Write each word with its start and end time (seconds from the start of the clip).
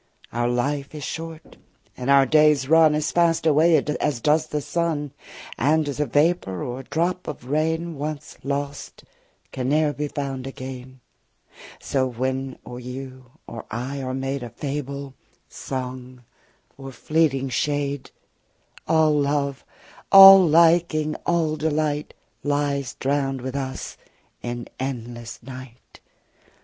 60 0.29 0.37
Our 0.39 0.47
life 0.47 0.95
is 0.95 1.03
short, 1.03 1.57
and 1.95 2.09
our 2.09 2.25
days 2.25 2.67
run 2.67 2.95
As 2.95 3.11
fast 3.11 3.45
away 3.45 3.77
as 3.77 4.19
does 4.19 4.47
the 4.47 4.59
sun. 4.59 5.11
And, 5.59 5.87
as 5.87 5.99
a 5.99 6.07
vapour 6.07 6.63
or 6.63 6.79
a 6.79 6.83
drop 6.85 7.27
of 7.27 7.51
rain, 7.51 7.93
Once 7.97 8.35
lost, 8.43 9.03
can 9.51 9.69
ne'er 9.69 9.93
be 9.93 10.07
found 10.07 10.47
again, 10.47 11.01
So 11.79 12.07
when 12.07 12.57
or 12.65 12.79
you 12.79 13.33
or 13.45 13.65
I 13.69 14.01
are 14.01 14.15
made 14.15 14.41
65 14.41 14.49
A 14.49 14.59
fable, 14.59 15.13
song, 15.47 16.23
or 16.79 16.91
fleeting 16.91 17.49
shade, 17.49 18.09
All 18.87 19.13
love, 19.13 19.63
all 20.11 20.43
liking, 20.43 21.13
all 21.27 21.57
delight 21.57 22.15
Lies 22.41 22.95
drown'd 22.95 23.41
with 23.41 23.55
us 23.55 23.97
in 24.41 24.67
endless 24.79 25.43
night. 25.43 25.99